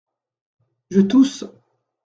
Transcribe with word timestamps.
Je 0.89 1.01
tousse. 1.01 1.45